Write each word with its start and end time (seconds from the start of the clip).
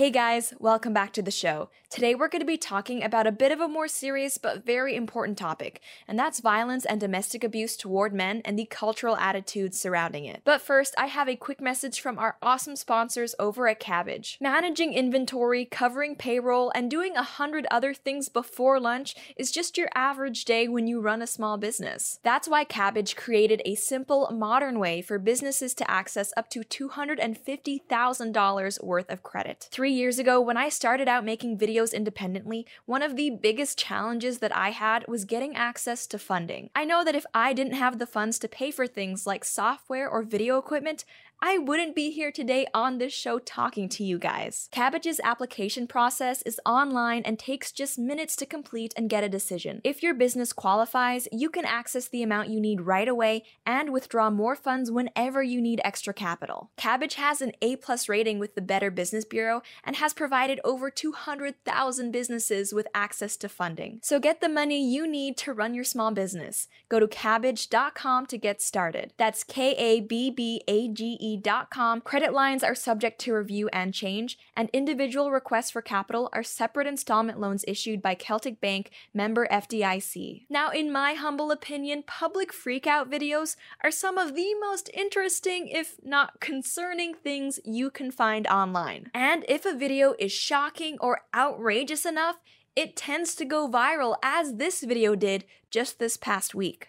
Hey 0.00 0.08
guys, 0.08 0.54
welcome 0.58 0.94
back 0.94 1.12
to 1.12 1.20
the 1.20 1.30
show. 1.30 1.68
Today 1.90 2.14
we're 2.14 2.28
going 2.28 2.40
to 2.40 2.46
be 2.46 2.56
talking 2.56 3.02
about 3.02 3.26
a 3.26 3.32
bit 3.32 3.52
of 3.52 3.60
a 3.60 3.68
more 3.68 3.86
serious 3.86 4.38
but 4.38 4.64
very 4.64 4.96
important 4.96 5.36
topic, 5.36 5.82
and 6.08 6.18
that's 6.18 6.40
violence 6.40 6.86
and 6.86 6.98
domestic 6.98 7.44
abuse 7.44 7.76
toward 7.76 8.14
men 8.14 8.40
and 8.46 8.58
the 8.58 8.64
cultural 8.64 9.18
attitudes 9.18 9.78
surrounding 9.78 10.24
it. 10.24 10.40
But 10.42 10.62
first, 10.62 10.94
I 10.96 11.04
have 11.06 11.28
a 11.28 11.36
quick 11.36 11.60
message 11.60 12.00
from 12.00 12.18
our 12.18 12.38
awesome 12.40 12.76
sponsors 12.76 13.34
over 13.38 13.68
at 13.68 13.78
Kabbage. 13.78 14.40
Managing 14.40 14.94
inventory, 14.94 15.66
covering 15.66 16.16
payroll, 16.16 16.72
and 16.74 16.90
doing 16.90 17.14
a 17.14 17.22
hundred 17.22 17.66
other 17.70 17.92
things 17.92 18.30
before 18.30 18.80
lunch 18.80 19.14
is 19.36 19.52
just 19.52 19.76
your 19.76 19.90
average 19.94 20.46
day 20.46 20.66
when 20.66 20.86
you 20.86 20.98
run 21.00 21.20
a 21.20 21.26
small 21.26 21.58
business. 21.58 22.20
That's 22.22 22.48
why 22.48 22.64
Kabbage 22.64 23.16
created 23.16 23.60
a 23.66 23.74
simple, 23.74 24.30
modern 24.32 24.78
way 24.78 25.02
for 25.02 25.18
businesses 25.18 25.74
to 25.74 25.90
access 25.90 26.32
up 26.38 26.48
to 26.50 26.60
$250,000 26.60 28.82
worth 28.82 29.10
of 29.10 29.22
credit. 29.22 29.68
Three 29.70 29.89
years 29.92 30.18
ago, 30.18 30.40
when 30.40 30.56
I 30.56 30.68
started 30.68 31.08
out 31.08 31.24
making 31.24 31.58
videos 31.58 31.92
independently, 31.92 32.66
one 32.86 33.02
of 33.02 33.16
the 33.16 33.30
biggest 33.30 33.78
challenges 33.78 34.38
that 34.38 34.54
I 34.56 34.70
had 34.70 35.04
was 35.08 35.24
getting 35.24 35.54
access 35.56 36.06
to 36.08 36.18
funding. 36.18 36.70
I 36.74 36.84
know 36.84 37.04
that 37.04 37.14
if 37.14 37.26
I 37.34 37.52
didn't 37.52 37.74
have 37.74 37.98
the 37.98 38.06
funds 38.06 38.38
to 38.40 38.48
pay 38.48 38.70
for 38.70 38.86
things 38.86 39.26
like 39.26 39.44
software 39.44 40.08
or 40.08 40.22
video 40.22 40.58
equipment, 40.58 41.04
I 41.42 41.56
wouldn't 41.56 41.96
be 41.96 42.10
here 42.10 42.30
today 42.30 42.66
on 42.74 42.98
this 42.98 43.14
show 43.14 43.38
talking 43.38 43.88
to 43.90 44.04
you 44.04 44.18
guys. 44.18 44.68
Kabbage's 44.72 45.20
application 45.24 45.86
process 45.86 46.42
is 46.42 46.60
online 46.66 47.22
and 47.24 47.38
takes 47.38 47.72
just 47.72 47.98
minutes 47.98 48.36
to 48.36 48.46
complete 48.46 48.92
and 48.94 49.08
get 49.08 49.24
a 49.24 49.28
decision. 49.28 49.80
If 49.82 50.02
your 50.02 50.12
business 50.12 50.52
qualifies, 50.52 51.28
you 51.32 51.48
can 51.48 51.64
access 51.64 52.08
the 52.08 52.22
amount 52.22 52.50
you 52.50 52.60
need 52.60 52.82
right 52.82 53.08
away 53.08 53.44
and 53.64 53.90
withdraw 53.90 54.28
more 54.28 54.54
funds 54.54 54.90
whenever 54.90 55.42
you 55.42 55.62
need 55.62 55.80
extra 55.82 56.12
capital. 56.12 56.72
Kabbage 56.76 57.14
has 57.14 57.40
an 57.40 57.52
A-plus 57.62 58.06
rating 58.06 58.38
with 58.38 58.54
the 58.54 58.60
Better 58.60 58.90
Business 58.90 59.24
Bureau 59.24 59.62
and 59.82 59.96
has 59.96 60.12
provided 60.12 60.60
over 60.62 60.90
200,000 60.90 62.10
businesses 62.10 62.74
with 62.74 62.86
access 62.94 63.38
to 63.38 63.48
funding. 63.48 64.00
So 64.02 64.20
get 64.20 64.42
the 64.42 64.48
money 64.50 64.86
you 64.86 65.06
need 65.06 65.38
to 65.38 65.54
run 65.54 65.72
your 65.72 65.84
small 65.84 66.10
business. 66.10 66.68
Go 66.90 67.00
to 67.00 67.08
kabbage.com 67.08 68.26
to 68.26 68.36
get 68.36 68.60
started. 68.60 69.14
That's 69.16 69.42
K 69.42 69.72
A 69.72 70.02
B 70.02 70.30
B 70.30 70.62
A 70.68 70.88
G 70.88 71.16
E 71.18 71.29
CBE.com, 71.30 72.00
credit 72.00 72.32
lines 72.32 72.64
are 72.64 72.74
subject 72.74 73.20
to 73.20 73.34
review 73.34 73.68
and 73.72 73.94
change, 73.94 74.38
and 74.56 74.68
individual 74.72 75.30
requests 75.30 75.70
for 75.70 75.82
capital 75.82 76.28
are 76.32 76.42
separate 76.42 76.86
installment 76.86 77.40
loans 77.40 77.64
issued 77.68 78.02
by 78.02 78.14
Celtic 78.14 78.60
Bank, 78.60 78.90
member 79.14 79.46
FDIC. 79.50 80.46
Now, 80.48 80.70
in 80.70 80.92
my 80.92 81.14
humble 81.14 81.50
opinion, 81.50 82.04
public 82.06 82.52
freakout 82.52 83.10
videos 83.10 83.56
are 83.84 83.90
some 83.90 84.18
of 84.18 84.34
the 84.34 84.54
most 84.60 84.90
interesting, 84.94 85.68
if 85.68 85.96
not 86.02 86.40
concerning, 86.40 87.14
things 87.14 87.60
you 87.64 87.90
can 87.90 88.10
find 88.10 88.46
online. 88.46 89.10
And 89.14 89.44
if 89.48 89.64
a 89.64 89.76
video 89.76 90.14
is 90.18 90.32
shocking 90.32 90.96
or 91.00 91.22
outrageous 91.34 92.04
enough, 92.04 92.36
it 92.76 92.96
tends 92.96 93.34
to 93.36 93.44
go 93.44 93.68
viral, 93.68 94.16
as 94.22 94.54
this 94.54 94.82
video 94.82 95.14
did 95.14 95.44
just 95.70 95.98
this 95.98 96.16
past 96.16 96.54
week. 96.54 96.88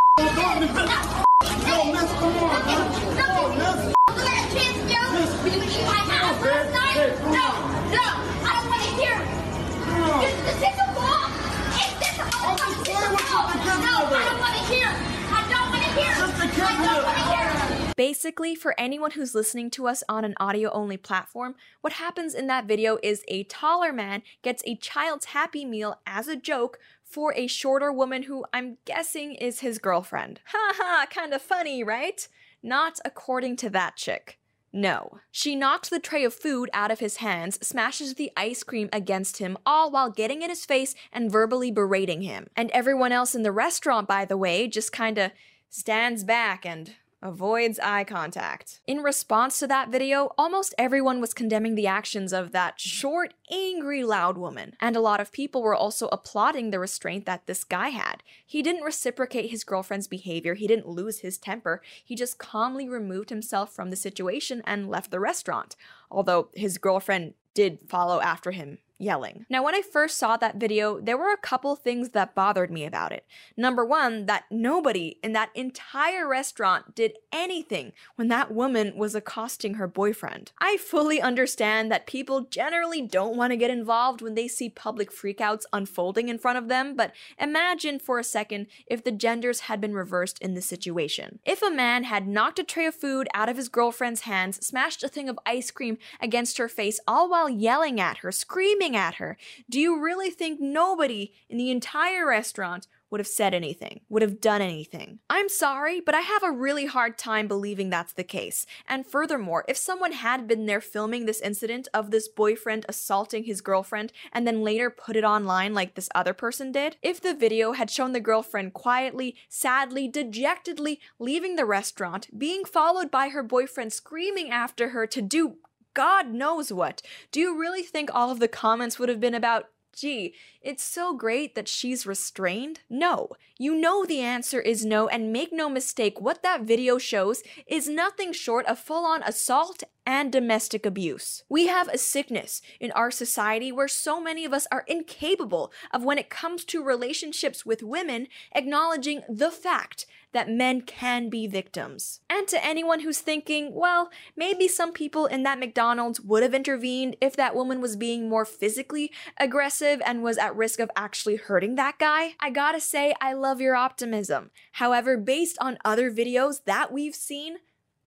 Basically, 18.21 18.53
for 18.53 18.79
anyone 18.79 19.09
who's 19.09 19.33
listening 19.33 19.71
to 19.71 19.87
us 19.87 20.03
on 20.07 20.23
an 20.23 20.35
audio 20.39 20.69
only 20.73 20.95
platform, 20.95 21.55
what 21.81 21.93
happens 21.93 22.35
in 22.35 22.45
that 22.45 22.67
video 22.67 22.99
is 23.01 23.23
a 23.27 23.45
taller 23.45 23.91
man 23.91 24.21
gets 24.43 24.61
a 24.67 24.75
child's 24.75 25.25
happy 25.25 25.65
meal 25.65 25.99
as 26.05 26.27
a 26.27 26.35
joke 26.35 26.77
for 27.03 27.33
a 27.35 27.47
shorter 27.47 27.91
woman 27.91 28.21
who 28.23 28.45
I'm 28.53 28.77
guessing 28.85 29.33
is 29.33 29.61
his 29.61 29.79
girlfriend. 29.79 30.39
Ha 30.49 30.73
ha, 30.75 31.07
kinda 31.09 31.39
funny, 31.39 31.83
right? 31.83 32.27
Not 32.61 32.99
according 33.03 33.55
to 33.55 33.71
that 33.71 33.95
chick. 33.95 34.37
No. 34.71 35.17
She 35.31 35.55
knocks 35.55 35.89
the 35.89 35.97
tray 35.97 36.23
of 36.23 36.35
food 36.35 36.69
out 36.73 36.91
of 36.91 36.99
his 36.99 37.17
hands, 37.17 37.57
smashes 37.65 38.13
the 38.13 38.31
ice 38.37 38.61
cream 38.61 38.87
against 38.93 39.39
him, 39.39 39.57
all 39.65 39.89
while 39.89 40.11
getting 40.11 40.43
in 40.43 40.51
his 40.51 40.63
face 40.63 40.93
and 41.11 41.31
verbally 41.31 41.71
berating 41.71 42.21
him. 42.21 42.49
And 42.55 42.69
everyone 42.69 43.11
else 43.11 43.33
in 43.33 43.41
the 43.41 43.51
restaurant, 43.51 44.07
by 44.07 44.25
the 44.25 44.37
way, 44.37 44.67
just 44.67 44.91
kinda 44.91 45.31
stands 45.71 46.23
back 46.23 46.67
and 46.67 46.95
avoids 47.21 47.79
eye 47.79 48.03
contact. 48.03 48.81
In 48.87 48.99
response 48.99 49.59
to 49.59 49.67
that 49.67 49.89
video, 49.89 50.31
almost 50.37 50.73
everyone 50.77 51.21
was 51.21 51.33
condemning 51.33 51.75
the 51.75 51.87
actions 51.87 52.33
of 52.33 52.51
that 52.51 52.79
short, 52.79 53.33
angry, 53.51 54.03
loud 54.03 54.37
woman. 54.37 54.73
And 54.79 54.95
a 54.95 55.01
lot 55.01 55.19
of 55.19 55.31
people 55.31 55.61
were 55.61 55.75
also 55.75 56.07
applauding 56.11 56.71
the 56.71 56.79
restraint 56.79 57.25
that 57.25 57.45
this 57.45 57.63
guy 57.63 57.89
had. 57.89 58.23
He 58.45 58.61
didn't 58.61 58.83
reciprocate 58.83 59.51
his 59.51 59.63
girlfriend's 59.63 60.07
behavior, 60.07 60.55
he 60.55 60.67
didn't 60.67 60.87
lose 60.87 61.19
his 61.19 61.37
temper, 61.37 61.81
he 62.03 62.15
just 62.15 62.37
calmly 62.37 62.87
removed 62.89 63.29
himself 63.29 63.73
from 63.73 63.89
the 63.89 63.95
situation 63.95 64.61
and 64.65 64.89
left 64.89 65.11
the 65.11 65.19
restaurant. 65.19 65.75
Although 66.09 66.49
his 66.53 66.77
girlfriend 66.77 67.33
did 67.53 67.79
follow 67.87 68.21
after 68.21 68.51
him 68.51 68.79
yelling. 69.01 69.45
Now, 69.49 69.63
when 69.63 69.75
I 69.75 69.81
first 69.81 70.17
saw 70.17 70.37
that 70.37 70.55
video, 70.55 70.99
there 70.99 71.17
were 71.17 71.31
a 71.31 71.37
couple 71.37 71.75
things 71.75 72.09
that 72.09 72.35
bothered 72.35 72.71
me 72.71 72.85
about 72.85 73.11
it. 73.11 73.25
Number 73.57 73.85
one, 73.85 74.25
that 74.27 74.45
nobody 74.51 75.17
in 75.23 75.33
that 75.33 75.49
entire 75.55 76.27
restaurant 76.27 76.95
did 76.95 77.17
anything 77.31 77.93
when 78.15 78.27
that 78.27 78.53
woman 78.53 78.93
was 78.95 79.15
accosting 79.15 79.75
her 79.75 79.87
boyfriend. 79.87 80.51
I 80.59 80.77
fully 80.77 81.21
understand 81.21 81.91
that 81.91 82.07
people 82.07 82.41
generally 82.41 83.01
don't 83.01 83.37
want 83.37 83.51
to 83.51 83.57
get 83.57 83.71
involved 83.71 84.21
when 84.21 84.35
they 84.35 84.47
see 84.47 84.69
public 84.69 85.11
freakouts 85.11 85.63
unfolding 85.73 86.29
in 86.29 86.37
front 86.37 86.57
of 86.57 86.67
them, 86.67 86.95
but 86.95 87.13
imagine 87.39 87.99
for 87.99 88.19
a 88.19 88.23
second 88.23 88.67
if 88.85 89.03
the 89.03 89.11
genders 89.11 89.61
had 89.61 89.81
been 89.81 89.93
reversed 89.93 90.39
in 90.39 90.53
this 90.53 90.65
situation. 90.65 91.39
If 91.45 91.61
a 91.61 91.71
man 91.71 92.03
had 92.03 92.27
knocked 92.27 92.59
a 92.59 92.63
tray 92.63 92.85
of 92.85 92.95
food 92.95 93.27
out 93.33 93.49
of 93.49 93.57
his 93.57 93.69
girlfriend's 93.69 94.21
hands, 94.21 94.65
smashed 94.65 95.03
a 95.03 95.07
thing 95.07 95.29
of 95.29 95.39
ice 95.45 95.71
cream 95.71 95.97
against 96.19 96.57
her 96.57 96.69
face, 96.69 96.99
all 97.07 97.29
while 97.29 97.49
yelling 97.49 97.99
at 97.99 98.17
her, 98.19 98.31
screaming 98.31 98.90
at 98.95 99.15
her. 99.15 99.37
Do 99.69 99.79
you 99.79 100.01
really 100.01 100.29
think 100.29 100.59
nobody 100.59 101.33
in 101.49 101.57
the 101.57 101.71
entire 101.71 102.27
restaurant 102.27 102.87
would 103.11 103.19
have 103.19 103.27
said 103.27 103.53
anything, 103.53 103.99
would 104.09 104.21
have 104.21 104.39
done 104.39 104.61
anything. 104.61 105.19
I'm 105.29 105.49
sorry, 105.49 105.99
but 105.99 106.15
I 106.15 106.21
have 106.21 106.43
a 106.43 106.51
really 106.51 106.85
hard 106.85 107.17
time 107.17 107.47
believing 107.47 107.89
that's 107.89 108.13
the 108.13 108.23
case. 108.23 108.65
And 108.87 109.05
furthermore, 109.05 109.65
if 109.67 109.75
someone 109.75 110.13
had 110.13 110.47
been 110.47 110.65
there 110.65 110.79
filming 110.79 111.25
this 111.25 111.41
incident 111.41 111.89
of 111.93 112.09
this 112.09 112.29
boyfriend 112.29 112.85
assaulting 112.87 113.43
his 113.43 113.59
girlfriend 113.59 114.13
and 114.31 114.47
then 114.47 114.63
later 114.63 114.89
put 114.89 115.17
it 115.17 115.25
online 115.25 115.73
like 115.73 115.95
this 115.95 116.09
other 116.15 116.33
person 116.33 116.71
did, 116.71 116.95
if 117.01 117.19
the 117.19 117.33
video 117.33 117.73
had 117.73 117.91
shown 117.91 118.13
the 118.13 118.21
girlfriend 118.21 118.73
quietly, 118.73 119.35
sadly, 119.49 120.07
dejectedly 120.07 121.01
leaving 121.19 121.57
the 121.57 121.65
restaurant, 121.65 122.27
being 122.37 122.63
followed 122.63 123.11
by 123.11 123.27
her 123.29 123.43
boyfriend 123.43 123.91
screaming 123.91 124.49
after 124.49 124.89
her 124.89 125.05
to 125.05 125.21
do 125.21 125.57
God 125.93 126.29
knows 126.29 126.71
what. 126.71 127.01
Do 127.31 127.39
you 127.39 127.59
really 127.59 127.83
think 127.83 128.09
all 128.13 128.31
of 128.31 128.39
the 128.39 128.47
comments 128.47 128.97
would 128.97 129.09
have 129.09 129.19
been 129.19 129.35
about, 129.35 129.69
gee, 129.93 130.33
it's 130.61 130.83
so 130.83 131.13
great 131.13 131.55
that 131.55 131.67
she's 131.67 132.05
restrained? 132.05 132.79
No. 132.89 133.29
You 133.57 133.75
know 133.75 134.05
the 134.05 134.21
answer 134.21 134.59
is 134.59 134.85
no, 134.85 135.07
and 135.07 135.33
make 135.33 135.51
no 135.51 135.69
mistake, 135.69 136.19
what 136.19 136.41
that 136.43 136.61
video 136.61 136.97
shows 136.97 137.43
is 137.67 137.87
nothing 137.87 138.33
short 138.33 138.65
of 138.65 138.79
full 138.79 139.05
on 139.05 139.21
assault 139.23 139.83
and 140.05 140.31
domestic 140.31 140.85
abuse. 140.85 141.43
We 141.47 141.67
have 141.67 141.87
a 141.87 141.97
sickness 141.97 142.61
in 142.79 142.91
our 142.93 143.11
society 143.11 143.71
where 143.71 143.87
so 143.87 144.19
many 144.19 144.45
of 144.45 144.53
us 144.53 144.65
are 144.71 144.83
incapable 144.87 145.71
of, 145.93 146.03
when 146.03 146.17
it 146.17 146.29
comes 146.29 146.65
to 146.65 146.83
relationships 146.83 147.65
with 147.65 147.83
women, 147.83 148.27
acknowledging 148.55 149.21
the 149.29 149.51
fact 149.51 150.07
that 150.33 150.49
men 150.49 150.81
can 150.81 151.29
be 151.29 151.47
victims. 151.47 152.21
And 152.29 152.47
to 152.47 152.65
anyone 152.65 153.01
who's 153.01 153.19
thinking, 153.19 153.73
well, 153.73 154.09
maybe 154.35 154.67
some 154.67 154.93
people 154.93 155.25
in 155.25 155.43
that 155.43 155.59
McDonald's 155.59 156.21
would 156.21 156.43
have 156.43 156.53
intervened 156.53 157.15
if 157.21 157.35
that 157.35 157.55
woman 157.55 157.81
was 157.81 157.95
being 157.95 158.29
more 158.29 158.45
physically 158.45 159.11
aggressive 159.39 160.01
and 160.05 160.23
was 160.23 160.37
at 160.37 160.55
risk 160.55 160.79
of 160.79 160.91
actually 160.95 161.35
hurting 161.35 161.75
that 161.75 161.99
guy, 161.99 162.35
I 162.39 162.49
gotta 162.49 162.79
say, 162.79 163.13
I 163.21 163.33
love 163.33 163.61
your 163.61 163.75
optimism. 163.75 164.51
However, 164.73 165.17
based 165.17 165.57
on 165.59 165.77
other 165.83 166.11
videos 166.11 166.63
that 166.65 166.91
we've 166.91 167.15
seen, 167.15 167.57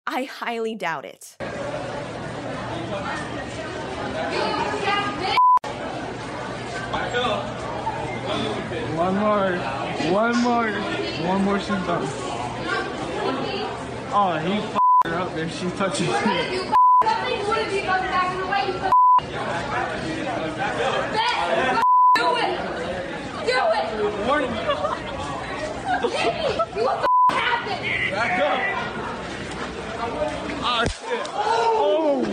I 0.07 0.25
highly 0.25 0.75
doubt 0.75 1.05
it. 1.05 1.37
One 8.97 9.17
more. 9.17 9.57
One 10.13 10.37
more. 10.43 11.10
One 11.27 11.45
more, 11.45 11.59
she's 11.59 11.69
done. 11.69 12.07
Oh, 14.13 14.39
he 14.43 14.55
f***ed 14.55 15.11
her 15.11 15.19
up 15.21 15.35
there. 15.35 15.49
She 15.49 15.71
touches 15.71 16.09
me. 16.09 16.15
Do 16.15 16.17
it! 22.37 22.59
Do 23.47 23.59
it! 23.77 23.87
Warning. 24.27 24.53
Jimmy, 26.11 26.51
what 26.83 26.97
the 27.01 27.07
happened? 27.35 27.85
Back 28.11 28.41
up. 28.41 28.59
Ah, 30.63 30.85
shit. 30.89 31.23
Oh. 31.33 32.25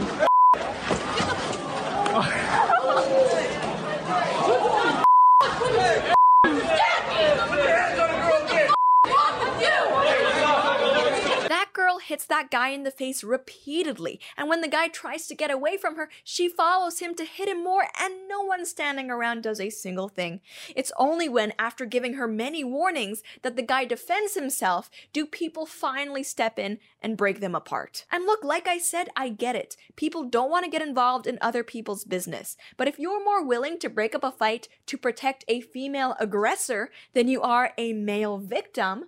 That 11.50 11.68
girl 11.74 11.97
hits 12.08 12.26
that 12.26 12.50
guy 12.50 12.70
in 12.70 12.84
the 12.84 12.92
face 12.92 13.24
repeatedly, 13.24 14.20
and 14.36 14.50
when 14.50 14.62
the 14.62 14.68
guy 14.68 14.88
tries 14.88 15.28
to 15.28 15.36
get 15.36 15.52
away 15.52 15.78
from 15.78 15.96
her, 15.96 16.10
she 16.24 16.48
follows 16.50 17.00
him 17.00 17.14
to 17.16 17.26
hit 17.26 17.50
him 17.50 17.64
more, 17.64 17.88
and 18.00 18.28
no 18.28 18.42
one 18.42 18.66
standing 18.66 19.12
around 19.12 19.44
does 19.44 19.60
a 19.60 19.70
single 19.70 20.08
thing. 20.10 20.42
It's 20.76 20.92
only 20.98 21.28
when, 21.30 21.54
after 21.60 21.86
giving 21.86 22.14
her 22.14 22.28
many 22.28 22.64
warnings, 22.64 23.24
that 23.42 23.56
the 23.56 23.62
guy 23.62 23.86
defends 23.86 24.34
himself 24.36 24.90
do 25.14 25.26
people 25.26 25.66
finally 25.66 26.24
step 26.24 26.58
in 26.58 26.80
and 27.02 27.18
break 27.18 27.40
them 27.40 27.56
apart. 27.56 28.06
And 28.12 28.26
look, 28.26 28.44
like 28.44 28.68
I 28.68 28.78
said, 28.78 29.10
I 29.16 29.30
get 29.30 29.56
it. 29.56 29.76
People 29.96 30.24
don't 30.24 30.50
want 30.50 30.66
to 30.66 30.72
get 30.72 30.82
involved 30.82 31.28
in 31.28 31.38
other 31.42 31.64
people's 31.64 32.04
business. 32.04 32.58
But 32.78 32.88
if 32.88 32.98
you're 33.00 33.24
more 33.24 33.46
willing 33.46 33.80
to 33.80 33.90
break 33.90 34.16
up 34.16 34.24
a 34.24 34.32
fight 34.32 34.68
to 34.88 34.98
protect 34.98 35.46
a 35.48 35.62
female 35.62 36.16
aggressor 36.20 36.90
than 37.14 37.28
you 37.28 37.42
are 37.42 37.74
a 37.78 37.94
male 37.94 38.38
victim, 38.38 39.06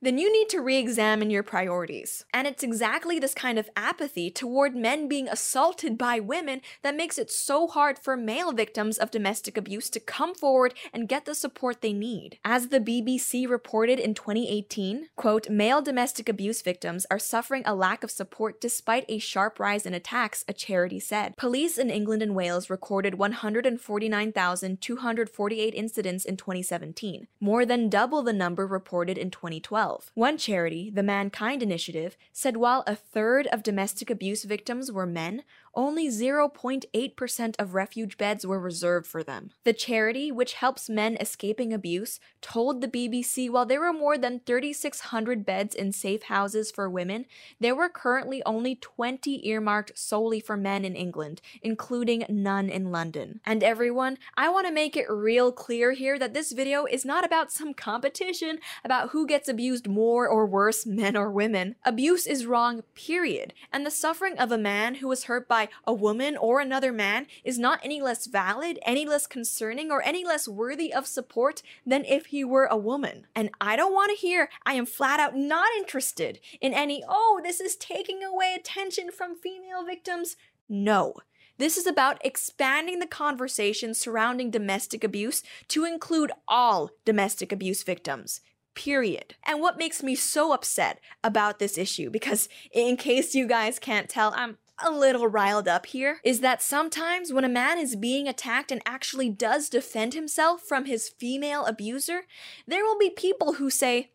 then 0.00 0.16
you 0.16 0.32
need 0.32 0.48
to 0.48 0.60
re 0.60 0.76
examine 0.76 1.28
your 1.28 1.42
priorities. 1.42 2.24
And 2.32 2.46
it's 2.46 2.62
exactly 2.62 3.18
this 3.18 3.34
kind 3.34 3.58
of 3.58 3.68
apathy 3.76 4.30
toward 4.30 4.76
men 4.76 5.08
being 5.08 5.26
assaulted 5.28 5.98
by 5.98 6.20
women 6.20 6.60
that 6.82 6.94
makes 6.94 7.18
it 7.18 7.32
so 7.32 7.66
hard 7.66 7.98
for 7.98 8.16
male 8.16 8.52
victims 8.52 8.96
of 8.96 9.10
domestic 9.10 9.56
abuse 9.56 9.90
to 9.90 9.98
come 9.98 10.36
forward 10.36 10.74
and 10.92 11.08
get 11.08 11.24
the 11.24 11.34
support 11.34 11.80
they 11.80 11.92
need. 11.92 12.38
As 12.44 12.68
the 12.68 12.78
BBC 12.78 13.48
reported 13.48 13.98
in 13.98 14.14
2018, 14.14 15.08
quote, 15.16 15.50
male 15.50 15.82
domestic 15.82 16.28
abuse 16.28 16.62
victims 16.62 17.04
are 17.10 17.18
suffering 17.18 17.64
a 17.66 17.74
lack 17.74 18.04
of 18.04 18.12
support 18.12 18.60
despite 18.60 19.04
a 19.08 19.18
sharp 19.18 19.58
rise 19.58 19.84
in 19.84 19.94
attacks, 19.94 20.44
a 20.46 20.52
charity 20.52 21.00
said. 21.00 21.36
Police 21.36 21.76
in 21.76 21.90
England 21.90 22.22
and 22.22 22.36
Wales 22.36 22.70
recorded 22.70 23.18
149,248 23.18 25.74
incidents 25.74 26.24
in 26.24 26.36
2017, 26.36 27.26
more 27.40 27.66
than 27.66 27.88
double 27.88 28.22
the 28.22 28.32
number 28.32 28.64
reported 28.64 29.18
in 29.18 29.32
2012. 29.32 29.87
One 30.14 30.36
charity, 30.36 30.90
the 30.90 31.02
Mankind 31.02 31.62
Initiative, 31.62 32.16
said 32.32 32.56
while 32.56 32.84
a 32.86 32.94
third 32.94 33.46
of 33.48 33.62
domestic 33.62 34.10
abuse 34.10 34.44
victims 34.44 34.92
were 34.92 35.06
men, 35.06 35.42
only 35.74 36.08
0.8% 36.08 37.54
of 37.58 37.74
refuge 37.74 38.18
beds 38.18 38.44
were 38.44 38.58
reserved 38.58 39.06
for 39.06 39.22
them. 39.22 39.50
The 39.64 39.72
charity, 39.72 40.32
which 40.32 40.54
helps 40.54 40.90
men 40.90 41.16
escaping 41.20 41.72
abuse, 41.72 42.18
told 42.40 42.80
the 42.80 42.88
BBC 42.88 43.48
while 43.48 43.64
there 43.64 43.80
were 43.80 43.92
more 43.92 44.18
than 44.18 44.40
3,600 44.40 45.46
beds 45.46 45.74
in 45.76 45.92
safe 45.92 46.24
houses 46.24 46.72
for 46.72 46.90
women, 46.90 47.26
there 47.60 47.76
were 47.76 47.88
currently 47.88 48.42
only 48.44 48.74
20 48.74 49.46
earmarked 49.48 49.96
solely 49.96 50.40
for 50.40 50.56
men 50.56 50.84
in 50.84 50.96
England, 50.96 51.40
including 51.62 52.24
none 52.28 52.68
in 52.68 52.90
London. 52.90 53.40
And 53.46 53.62
everyone, 53.62 54.18
I 54.36 54.48
want 54.48 54.66
to 54.66 54.72
make 54.72 54.96
it 54.96 55.08
real 55.08 55.52
clear 55.52 55.92
here 55.92 56.18
that 56.18 56.34
this 56.34 56.50
video 56.50 56.86
is 56.86 57.04
not 57.04 57.24
about 57.24 57.52
some 57.52 57.72
competition 57.72 58.58
about 58.84 59.10
who 59.10 59.26
gets 59.26 59.48
abused 59.48 59.77
more 59.86 60.26
or 60.26 60.46
worse, 60.46 60.86
men 60.86 61.16
or 61.16 61.30
women. 61.30 61.76
Abuse 61.84 62.26
is 62.26 62.46
wrong, 62.46 62.82
period. 62.94 63.52
And 63.72 63.84
the 63.84 63.90
suffering 63.90 64.38
of 64.38 64.50
a 64.50 64.58
man 64.58 64.96
who 64.96 65.08
was 65.08 65.24
hurt 65.24 65.46
by 65.46 65.68
a 65.84 65.92
woman 65.92 66.36
or 66.36 66.60
another 66.60 66.92
man 66.92 67.26
is 67.44 67.58
not 67.58 67.80
any 67.84 68.00
less 68.00 68.26
valid, 68.26 68.78
any 68.82 69.06
less 69.06 69.26
concerning, 69.26 69.90
or 69.90 70.02
any 70.02 70.24
less 70.24 70.48
worthy 70.48 70.92
of 70.92 71.06
support 71.06 71.62
than 71.86 72.04
if 72.04 72.26
he 72.26 72.44
were 72.44 72.66
a 72.66 72.76
woman. 72.76 73.26
And 73.34 73.50
I 73.60 73.76
don't 73.76 73.94
want 73.94 74.10
to 74.10 74.26
hear, 74.26 74.48
I 74.64 74.74
am 74.74 74.86
flat 74.86 75.20
out 75.20 75.36
not 75.36 75.68
interested 75.76 76.40
in 76.60 76.72
any, 76.72 77.04
oh, 77.08 77.40
this 77.42 77.60
is 77.60 77.76
taking 77.76 78.24
away 78.24 78.56
attention 78.58 79.10
from 79.12 79.36
female 79.36 79.84
victims. 79.84 80.36
No. 80.68 81.14
This 81.58 81.76
is 81.76 81.88
about 81.88 82.24
expanding 82.24 83.00
the 83.00 83.06
conversation 83.06 83.92
surrounding 83.92 84.50
domestic 84.50 85.02
abuse 85.02 85.42
to 85.68 85.84
include 85.84 86.30
all 86.46 86.90
domestic 87.04 87.50
abuse 87.50 87.82
victims 87.82 88.40
period. 88.78 89.34
And 89.44 89.60
what 89.60 89.76
makes 89.76 90.04
me 90.04 90.14
so 90.14 90.52
upset 90.52 91.00
about 91.24 91.58
this 91.58 91.76
issue, 91.76 92.10
because 92.10 92.48
in 92.72 92.96
case 92.96 93.34
you 93.34 93.46
guys 93.48 93.80
can't 93.80 94.08
tell, 94.08 94.32
I'm 94.36 94.56
a 94.82 94.90
little 94.92 95.26
riled 95.26 95.66
up 95.66 95.86
here, 95.86 96.20
is 96.22 96.38
that 96.40 96.62
sometimes 96.62 97.32
when 97.32 97.42
a 97.42 97.48
man 97.48 97.78
is 97.78 97.96
being 97.96 98.28
attacked 98.28 98.70
and 98.70 98.80
actually 98.86 99.30
does 99.30 99.68
defend 99.68 100.14
himself 100.14 100.62
from 100.62 100.84
his 100.84 101.08
female 101.08 101.66
abuser, 101.66 102.20
there 102.68 102.84
will 102.84 102.96
be 102.96 103.10
people 103.10 103.54
who 103.54 103.68
say, 103.68 104.12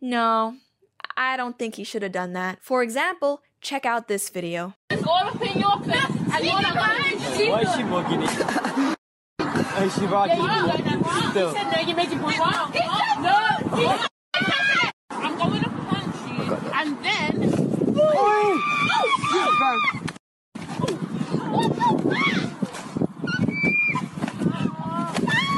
No, 0.00 0.54
I 1.16 1.36
don't 1.36 1.58
think 1.58 1.74
he 1.74 1.82
should 1.82 2.04
have 2.04 2.12
done 2.12 2.32
that. 2.34 2.62
For 2.62 2.80
example, 2.80 3.42
check 3.60 3.84
out 3.84 4.06
this 4.06 4.30
video. 4.30 4.74
I'm 15.10 15.38
going 15.38 15.62
to 15.62 15.70
punch 15.70 16.16
you, 16.28 16.54
and 16.74 17.04
then. 17.04 17.14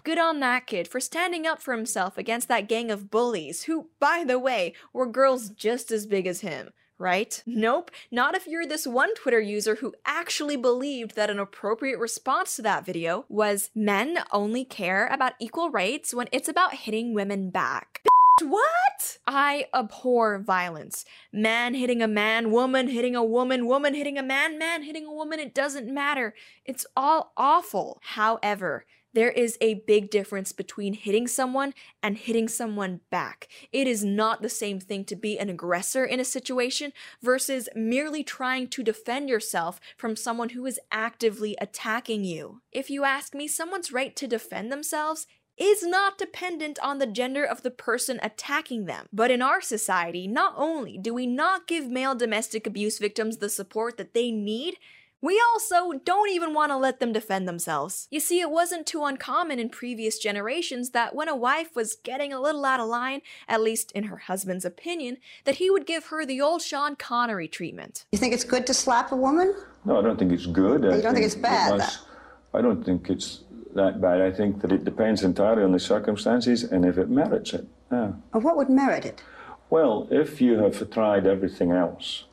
Good 0.05 0.19
on 0.19 0.41
that 0.41 0.67
kid 0.67 0.87
for 0.87 1.01
standing 1.01 1.47
up 1.47 1.61
for 1.61 1.75
himself 1.75 2.17
against 2.17 2.47
that 2.49 2.69
gang 2.69 2.93
of 2.93 3.11
bullies, 3.11 3.65
who, 3.65 3.91
by 3.99 4.23
the 4.25 4.39
way, 4.39 4.75
were 4.93 5.07
girls 5.07 5.51
just 5.51 5.91
as 5.91 6.07
big 6.07 6.29
as 6.29 6.43
him. 6.43 6.71
Right? 6.99 7.43
Nope, 7.45 7.91
not 8.11 8.35
if 8.35 8.47
you're 8.47 8.67
this 8.67 8.87
one 8.87 9.15
Twitter 9.15 9.41
user 9.41 9.77
who 9.77 9.95
actually 10.07 10.57
believed 10.57 11.15
that 11.15 11.29
an 11.29 11.39
appropriate 11.39 11.99
response 11.99 12.57
to 12.57 12.63
that 12.63 12.87
video 12.87 13.27
was 13.29 13.71
men 13.75 14.21
only 14.33 14.65
care 14.65 15.07
about 15.09 15.35
equal 15.39 15.71
rights 15.71 16.15
when 16.15 16.29
it's 16.33 16.49
about 16.49 16.75
hitting 16.75 17.13
women 17.13 17.51
back. 17.51 18.03
What? 18.43 19.19
I 19.27 19.67
abhor 19.73 20.39
violence. 20.39 21.07
Man 21.33 21.75
hitting 21.75 22.03
a 22.03 22.09
man, 22.09 22.51
woman 22.51 22.89
hitting 22.89 23.17
a 23.17 23.25
woman, 23.25 23.67
woman 23.67 23.95
hitting 23.95 24.19
a 24.19 24.23
man, 24.23 24.59
man 24.59 24.83
hitting 24.83 25.07
a 25.07 25.13
woman, 25.13 25.41
it 25.41 25.55
doesn't 25.55 25.93
matter. 25.93 26.35
It's 26.67 26.87
all 26.95 27.33
awful. 27.37 27.99
However, 28.03 28.85
there 29.17 29.31
is 29.31 29.57
a 29.63 29.83
big 29.87 30.11
difference 30.11 30.53
between 30.53 30.93
hitting 30.93 31.27
someone 31.27 31.73
and 32.03 32.19
hitting 32.19 32.49
someone 32.49 33.01
back. 33.11 33.49
It 33.73 33.89
is 33.89 34.05
not 34.05 34.43
the 34.43 34.51
same 34.51 34.79
thing 34.79 35.07
to 35.07 35.17
be 35.17 35.39
an 35.39 35.49
aggressor 35.49 36.05
in 36.05 36.21
a 36.21 36.25
situation 36.25 36.93
versus 37.23 37.71
merely 37.75 38.23
trying 38.23 38.69
to 38.69 38.83
defend 38.83 39.31
yourself 39.31 39.81
from 39.97 40.17
someone 40.17 40.51
who 40.51 40.67
is 40.67 40.79
actively 40.93 41.57
attacking 41.63 42.25
you. 42.25 42.61
If 42.73 42.91
you 42.91 43.05
ask 43.05 43.35
me, 43.35 43.49
someone's 43.49 43.91
right 43.91 44.15
to 44.17 44.27
defend 44.27 44.71
themselves 44.71 45.27
is 45.57 45.83
not 45.83 46.19
dependent 46.19 46.79
on 46.83 46.99
the 46.99 47.07
gender 47.07 47.43
of 47.43 47.63
the 47.63 47.71
person 47.71 48.21
attacking 48.23 48.85
them. 48.85 49.07
But 49.15 49.31
in 49.31 49.41
our 49.41 49.63
society, 49.63 50.29
not 50.29 50.53
only 50.59 50.99
do 50.99 51.15
we 51.15 51.27
not 51.27 51.67
give 51.67 51.89
male 51.89 52.15
domestic 52.15 52.67
abuse 52.67 52.99
victims 52.99 53.39
the 53.39 53.49
support 53.49 53.97
that 53.97 54.13
they 54.13 54.31
need, 54.31 54.77
we 55.27 55.43
also 55.53 55.99
don't 56.05 56.31
even 56.31 56.55
want 56.55 56.71
to 56.71 56.77
let 56.77 57.01
them 57.01 57.13
defend 57.13 57.49
themselves. 57.49 58.07
You 58.13 58.21
see, 58.21 58.39
it 58.41 58.51
wasn't 58.51 58.87
too 58.87 59.05
uncommon 59.05 59.59
in 59.59 59.69
previous 59.69 60.21
generations 60.21 60.91
that 60.91 61.17
when 61.17 61.29
a 61.29 61.35
wife 61.35 61.75
was 61.75 61.97
getting 61.97 62.33
a 62.33 62.41
little 62.41 62.65
out 62.65 62.79
of 62.79 62.87
line, 62.87 63.23
at 63.49 63.61
least 63.61 63.91
in 63.91 64.05
her 64.05 64.19
husband's 64.19 64.65
opinion, 64.65 65.17
that 65.45 65.57
he 65.57 65.69
would 65.69 65.85
give 65.85 66.07
her 66.07 66.25
the 66.25 66.41
old 66.41 66.63
Sean 66.63 66.95
Connery 66.95 67.49
treatment. 67.49 68.05
You 68.13 68.21
think 68.21 68.35
it's 68.35 68.45
good 68.45 68.69
to 68.69 68.75
slap 68.75 69.11
a 69.11 69.17
woman? 69.17 69.53
No, 69.85 69.99
I 69.99 70.03
don't 70.03 70.17
think 70.17 70.31
it's 70.31 70.47
good. 70.47 70.85
I 70.87 70.97
You 70.97 71.03
don't 71.03 71.15
think 71.15 71.27
it's 71.27 71.35
bad, 71.35 71.75
it 71.75 71.79
must- 71.79 72.07
I 72.55 72.63
don't 72.63 72.85
think 72.85 73.11
it's 73.11 73.43
that 73.75 74.01
bad. 74.01 74.21
I 74.23 74.31
think 74.31 74.61
that 74.63 74.71
it 74.71 74.85
depends 74.85 75.25
entirely 75.25 75.65
on 75.65 75.73
the 75.73 75.81
circumstances 75.81 76.63
and 76.63 76.85
if 76.85 76.99
it 76.99 77.11
merits 77.11 77.53
it. 77.53 77.67
Yeah. 77.91 78.13
Or 78.33 78.41
what 78.41 78.57
would 78.57 78.71
merit 78.71 79.05
it? 79.05 79.23
Well, 79.71 80.07
if 80.11 80.41
you 80.41 80.59
have 80.59 80.89
tried 80.91 81.27
everything 81.27 81.73
else, 81.73 82.25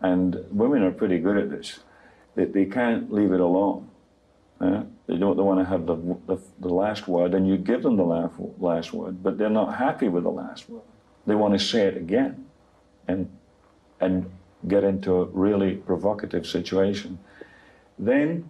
and 0.00 0.44
women 0.52 0.84
are 0.84 0.92
pretty 0.92 1.18
good 1.18 1.36
at 1.36 1.50
this, 1.50 1.80
they, 2.36 2.44
they 2.44 2.64
can't 2.66 3.12
leave 3.12 3.32
it 3.32 3.40
alone. 3.40 3.90
They 4.60 5.16
don't 5.16 5.36
they 5.36 5.42
want 5.42 5.60
to 5.60 5.64
have 5.64 5.86
the, 5.86 5.96
the, 6.26 6.38
the 6.60 6.68
last 6.68 7.06
word, 7.06 7.34
and 7.34 7.46
you 7.46 7.56
give 7.56 7.82
them 7.82 7.96
the 7.96 8.04
last, 8.04 8.34
last 8.58 8.92
word, 8.92 9.22
but 9.22 9.38
they're 9.38 9.50
not 9.50 9.76
happy 9.76 10.08
with 10.08 10.24
the 10.24 10.30
last 10.30 10.68
word. 10.68 10.82
They 11.26 11.34
want 11.34 11.58
to 11.58 11.64
say 11.64 11.86
it 11.86 11.96
again 11.96 12.46
and, 13.08 13.28
and 14.00 14.30
get 14.68 14.84
into 14.84 15.14
a 15.14 15.24
really 15.26 15.74
provocative 15.74 16.46
situation. 16.46 17.18
Then 17.98 18.48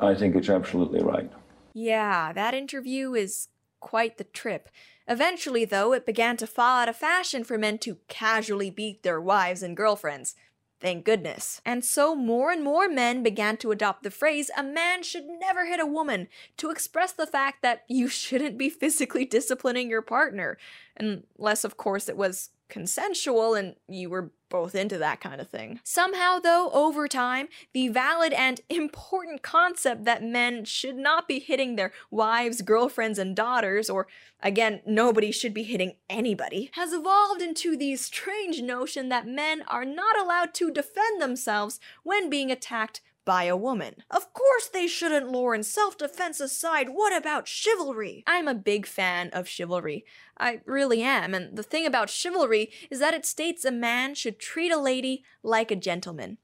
I 0.00 0.14
think 0.14 0.36
it's 0.36 0.48
absolutely 0.48 1.02
right. 1.02 1.30
Yeah, 1.74 2.32
that 2.32 2.54
interview 2.54 3.14
is 3.14 3.48
quite 3.80 4.18
the 4.18 4.24
trip. 4.24 4.68
Eventually, 5.08 5.64
though, 5.64 5.94
it 5.94 6.04
began 6.04 6.36
to 6.36 6.46
fall 6.46 6.80
out 6.80 6.88
of 6.88 6.96
fashion 6.96 7.42
for 7.42 7.56
men 7.56 7.78
to 7.78 7.96
casually 8.08 8.70
beat 8.70 9.02
their 9.02 9.20
wives 9.20 9.62
and 9.62 9.76
girlfriends. 9.76 10.34
Thank 10.80 11.04
goodness. 11.04 11.60
And 11.64 11.84
so 11.84 12.14
more 12.14 12.52
and 12.52 12.62
more 12.62 12.88
men 12.88 13.22
began 13.22 13.56
to 13.58 13.72
adopt 13.72 14.04
the 14.04 14.10
phrase, 14.12 14.50
a 14.56 14.62
man 14.62 15.02
should 15.02 15.24
never 15.26 15.64
hit 15.64 15.80
a 15.80 15.86
woman, 15.86 16.28
to 16.58 16.70
express 16.70 17.12
the 17.12 17.26
fact 17.26 17.62
that 17.62 17.84
you 17.88 18.06
shouldn't 18.08 18.58
be 18.58 18.70
physically 18.70 19.24
disciplining 19.24 19.88
your 19.88 20.02
partner. 20.02 20.58
Unless, 20.96 21.64
of 21.64 21.76
course, 21.76 22.08
it 22.08 22.16
was 22.16 22.50
consensual 22.68 23.54
and 23.54 23.76
you 23.88 24.10
were 24.10 24.30
both 24.48 24.74
into 24.74 24.98
that 24.98 25.20
kind 25.20 25.40
of 25.40 25.48
thing. 25.48 25.80
Somehow, 25.84 26.38
though, 26.38 26.70
over 26.72 27.06
time, 27.06 27.48
the 27.72 27.88
valid 27.88 28.32
and 28.32 28.60
important 28.70 29.42
concept 29.42 30.04
that 30.04 30.22
men 30.22 30.64
should 30.64 30.96
not 30.96 31.28
be 31.28 31.38
hitting 31.38 31.76
their 31.76 31.92
wives, 32.10 32.62
girlfriends, 32.62 33.18
and 33.18 33.36
daughters, 33.36 33.90
or 33.90 34.06
again, 34.42 34.80
nobody 34.86 35.30
should 35.30 35.54
be 35.54 35.64
hitting 35.64 35.96
anybody, 36.08 36.70
has 36.74 36.92
evolved 36.92 37.42
into 37.42 37.76
the 37.76 37.96
strange 37.96 38.62
notion 38.62 39.08
that 39.08 39.26
men 39.26 39.62
are 39.68 39.84
not 39.84 40.18
allowed 40.18 40.54
to 40.54 40.70
defend 40.70 41.20
themselves 41.20 41.80
when 42.02 42.30
being 42.30 42.50
attacked 42.50 43.00
by 43.28 43.44
a 43.44 43.54
woman. 43.54 43.94
Of 44.10 44.32
course 44.32 44.68
they 44.68 44.86
shouldn't, 44.86 45.30
Lauren. 45.30 45.62
Self 45.62 45.98
defense 45.98 46.40
aside, 46.40 46.88
what 46.88 47.14
about 47.14 47.46
chivalry? 47.46 48.24
I'm 48.26 48.48
a 48.48 48.54
big 48.54 48.86
fan 48.86 49.28
of 49.34 49.46
chivalry. 49.46 50.06
I 50.38 50.62
really 50.64 51.02
am, 51.02 51.34
and 51.34 51.54
the 51.54 51.62
thing 51.62 51.84
about 51.84 52.08
chivalry 52.08 52.70
is 52.90 53.00
that 53.00 53.12
it 53.12 53.26
states 53.26 53.66
a 53.66 53.70
man 53.70 54.14
should 54.14 54.38
treat 54.38 54.72
a 54.72 54.80
lady 54.80 55.24
like 55.42 55.70
a 55.70 55.76
gentleman. 55.76 56.38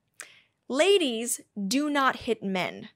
Ladies 0.69 1.41
do 1.57 1.89
not 1.89 2.17
hit 2.17 2.43
men. 2.43 2.91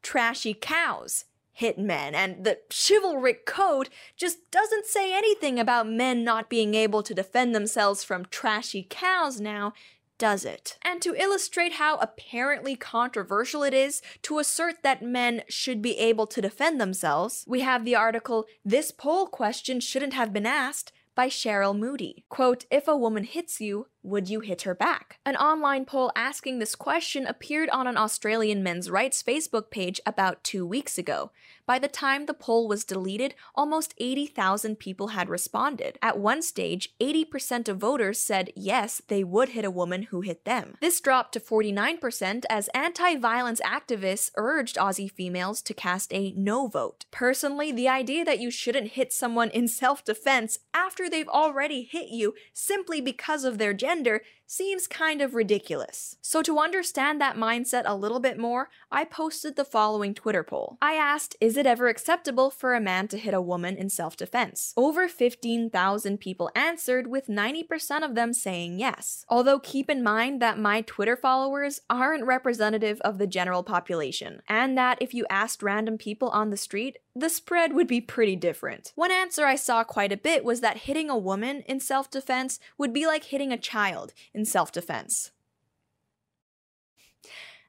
Trashy 0.00 0.54
cows 0.54 1.26
hit 1.52 1.78
men, 1.78 2.14
and 2.14 2.44
the 2.44 2.60
chivalric 2.72 3.44
code 3.44 3.90
just 4.16 4.50
doesn't 4.50 4.86
say 4.86 5.14
anything 5.14 5.60
about 5.60 5.86
men 5.86 6.24
not 6.24 6.48
being 6.48 6.74
able 6.74 7.02
to 7.02 7.12
defend 7.12 7.54
themselves 7.54 8.02
from 8.02 8.24
trashy 8.24 8.86
cows 8.88 9.38
now 9.38 9.74
does 10.18 10.44
it. 10.44 10.78
And 10.82 11.00
to 11.02 11.14
illustrate 11.14 11.74
how 11.74 11.96
apparently 11.98 12.76
controversial 12.76 13.62
it 13.62 13.74
is 13.74 14.02
to 14.22 14.38
assert 14.38 14.82
that 14.82 15.02
men 15.02 15.42
should 15.48 15.82
be 15.82 15.98
able 15.98 16.26
to 16.28 16.42
defend 16.42 16.80
themselves, 16.80 17.44
we 17.46 17.60
have 17.60 17.84
the 17.84 17.96
article, 17.96 18.46
This 18.64 18.90
Poll 18.90 19.26
Question 19.26 19.80
Shouldn't 19.80 20.14
Have 20.14 20.32
Been 20.32 20.46
Asked 20.46 20.92
by 21.14 21.28
Cheryl 21.28 21.78
Moody. 21.78 22.24
Quote, 22.28 22.64
if 22.70 22.88
a 22.88 22.96
woman 22.96 23.24
hits 23.24 23.60
you, 23.60 23.86
would 24.04 24.28
you 24.28 24.40
hit 24.40 24.62
her 24.62 24.74
back? 24.74 25.18
An 25.24 25.34
online 25.36 25.86
poll 25.86 26.12
asking 26.14 26.58
this 26.58 26.74
question 26.74 27.26
appeared 27.26 27.70
on 27.70 27.86
an 27.86 27.96
Australian 27.96 28.62
men's 28.62 28.90
rights 28.90 29.22
Facebook 29.22 29.70
page 29.70 30.00
about 30.06 30.44
two 30.44 30.66
weeks 30.66 30.98
ago. 30.98 31.30
By 31.66 31.78
the 31.78 31.88
time 31.88 32.26
the 32.26 32.34
poll 32.34 32.68
was 32.68 32.84
deleted, 32.84 33.34
almost 33.54 33.94
80,000 33.96 34.78
people 34.78 35.08
had 35.08 35.30
responded. 35.30 35.98
At 36.02 36.18
one 36.18 36.42
stage, 36.42 36.94
80% 37.00 37.68
of 37.70 37.78
voters 37.78 38.18
said 38.18 38.50
yes, 38.54 39.00
they 39.08 39.24
would 39.24 39.50
hit 39.50 39.64
a 39.64 39.70
woman 39.70 40.02
who 40.04 40.20
hit 40.20 40.44
them. 40.44 40.76
This 40.82 41.00
dropped 41.00 41.32
to 41.32 41.40
49% 41.40 42.44
as 42.50 42.68
anti 42.74 43.16
violence 43.16 43.62
activists 43.64 44.30
urged 44.36 44.76
Aussie 44.76 45.10
females 45.10 45.62
to 45.62 45.72
cast 45.72 46.12
a 46.12 46.34
no 46.36 46.66
vote. 46.66 47.06
Personally, 47.10 47.72
the 47.72 47.88
idea 47.88 48.26
that 48.26 48.40
you 48.40 48.50
shouldn't 48.50 48.92
hit 48.92 49.12
someone 49.14 49.48
in 49.50 49.66
self 49.66 50.04
defense 50.04 50.58
after 50.74 51.08
they've 51.08 51.28
already 51.28 51.88
hit 51.90 52.08
you 52.08 52.34
simply 52.52 53.00
because 53.00 53.44
of 53.44 53.56
their 53.56 53.72
gender 53.72 53.93
gender 53.94 54.20
seems 54.46 54.86
kind 54.86 55.20
of 55.20 55.34
ridiculous. 55.34 56.16
So, 56.20 56.42
to 56.42 56.58
understand 56.58 57.20
that 57.20 57.36
mindset 57.36 57.82
a 57.86 57.96
little 57.96 58.20
bit 58.20 58.38
more, 58.38 58.68
I 58.90 59.04
posted 59.04 59.56
the 59.56 59.64
following 59.64 60.14
Twitter 60.14 60.42
poll. 60.42 60.78
I 60.80 60.94
asked, 60.94 61.36
Is 61.40 61.56
it 61.56 61.66
ever 61.66 61.88
acceptable 61.88 62.50
for 62.50 62.74
a 62.74 62.80
man 62.80 63.08
to 63.08 63.18
hit 63.18 63.34
a 63.34 63.40
woman 63.40 63.76
in 63.76 63.90
self 63.90 64.16
defense? 64.16 64.72
Over 64.76 65.08
15,000 65.08 66.18
people 66.18 66.50
answered, 66.54 67.06
with 67.06 67.26
90% 67.28 68.04
of 68.04 68.14
them 68.14 68.32
saying 68.32 68.78
yes. 68.78 69.24
Although, 69.28 69.58
keep 69.58 69.90
in 69.90 70.02
mind 70.02 70.40
that 70.42 70.58
my 70.58 70.80
Twitter 70.82 71.16
followers 71.16 71.80
aren't 71.88 72.24
representative 72.24 73.00
of 73.00 73.18
the 73.18 73.26
general 73.26 73.62
population, 73.62 74.42
and 74.48 74.76
that 74.78 74.98
if 75.00 75.14
you 75.14 75.26
asked 75.30 75.62
random 75.62 75.98
people 75.98 76.28
on 76.30 76.50
the 76.50 76.56
street, 76.56 76.98
the 77.16 77.28
spread 77.28 77.72
would 77.72 77.86
be 77.86 78.00
pretty 78.00 78.34
different. 78.34 78.92
One 78.96 79.12
answer 79.12 79.46
I 79.46 79.54
saw 79.54 79.84
quite 79.84 80.10
a 80.10 80.16
bit 80.16 80.44
was 80.44 80.60
that 80.60 80.78
hitting 80.78 81.08
a 81.08 81.16
woman 81.16 81.62
in 81.66 81.78
self 81.78 82.10
defense 82.10 82.58
would 82.76 82.92
be 82.92 83.06
like 83.06 83.24
hitting 83.24 83.52
a 83.52 83.58
child 83.58 84.12
in 84.34 84.44
self 84.44 84.72
defense. 84.72 85.30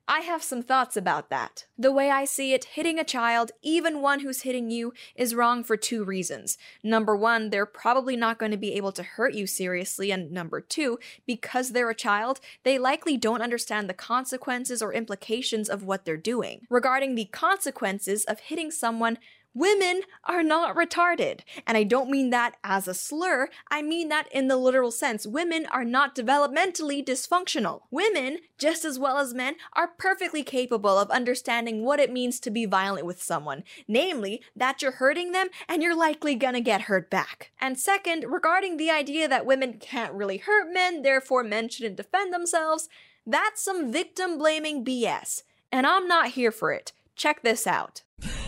I 0.08 0.20
have 0.20 0.44
some 0.44 0.62
thoughts 0.62 0.96
about 0.96 1.32
that. 1.32 1.66
The 1.80 1.92
way 1.92 2.12
I 2.12 2.26
see 2.26 2.54
it, 2.54 2.66
hitting 2.66 3.00
a 3.00 3.04
child, 3.04 3.52
even 3.64 4.04
one 4.04 4.20
who's 4.20 4.44
hitting 4.44 4.70
you, 4.70 4.94
is 5.16 5.34
wrong 5.34 5.64
for 5.64 5.76
two 5.76 6.04
reasons. 6.04 6.60
Number 6.84 7.16
one, 7.16 7.50
they're 7.50 7.66
probably 7.66 8.16
not 8.16 8.38
going 8.38 8.52
to 8.52 8.58
be 8.58 8.74
able 8.74 8.92
to 8.92 9.02
hurt 9.02 9.34
you 9.34 9.48
seriously, 9.48 10.12
and 10.12 10.32
number 10.32 10.62
two, 10.62 11.00
because 11.26 11.72
they're 11.72 11.90
a 11.90 11.96
child, 11.96 12.40
they 12.64 12.78
likely 12.78 13.18
don't 13.18 13.42
understand 13.42 13.90
the 13.90 13.96
consequences 13.96 14.80
or 14.80 14.94
implications 14.94 15.70
of 15.70 15.84
what 15.84 16.06
they're 16.06 16.18
doing. 16.18 16.68
Regarding 16.70 17.16
the 17.16 17.26
consequences 17.26 18.26
of 18.26 18.42
hitting 18.42 18.70
someone, 18.70 19.18
Women 19.56 20.02
are 20.26 20.44
not 20.44 20.76
retarded. 20.76 21.40
And 21.66 21.78
I 21.78 21.84
don't 21.84 22.10
mean 22.10 22.30
that 22.32 22.58
as 22.62 22.90
a 22.90 22.94
slur, 22.94 23.48
I 23.72 23.82
mean 23.82 24.10
that 24.10 24.28
in 24.34 24.50
the 24.50 24.58
literal 24.58 24.92
sense. 24.92 25.26
Women 25.26 25.66
are 25.68 25.86
not 25.86 26.14
developmentally 26.14 27.04
dysfunctional. 27.04 27.84
Women, 27.90 28.40
just 28.58 28.84
as 28.84 29.00
well 29.00 29.18
as 29.18 29.34
men, 29.34 29.56
are 29.72 29.88
perfectly 29.98 30.44
capable 30.44 31.00
of 31.00 31.10
understanding 31.10 31.86
what 31.86 32.02
it 32.02 32.12
means 32.12 32.42
to 32.42 32.52
be 32.52 32.66
violent 32.66 33.06
with 33.06 33.24
someone, 33.24 33.64
namely, 33.88 34.42
that 34.58 34.82
you're 34.82 34.92
hurting 34.92 35.32
them 35.32 35.48
and 35.70 35.82
you're 35.82 35.96
likely 35.96 36.36
gonna 36.36 36.60
get 36.60 36.82
hurt 36.82 37.10
back. 37.10 37.52
And 37.62 37.80
second, 37.80 38.26
regarding 38.28 38.76
the 38.76 38.92
idea 38.92 39.30
that 39.30 39.46
women 39.46 39.80
can't 39.80 40.14
really 40.14 40.38
hurt 40.38 40.74
men, 40.74 41.02
therefore 41.02 41.46
men 41.46 41.70
shouldn't 41.70 41.96
defend 41.96 42.34
themselves, 42.34 42.90
that's 43.26 43.64
some 43.64 43.90
victim 43.90 44.38
blaming 44.38 44.84
BS. 44.84 45.44
And 45.72 45.88
I'm 45.88 46.10
not 46.10 46.32
here 46.32 46.52
for 46.52 46.74
it. 46.74 46.92
Check 47.16 47.42
this 47.44 47.66
out 47.66 48.04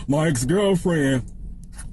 my 0.08 0.26
ex-girlfriend, 0.28 1.22